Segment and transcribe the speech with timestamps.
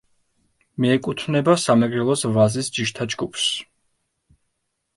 [0.85, 3.47] მიეკუთვნება სამეგრელოს ვაზის ჯიშთა ჯგუფს.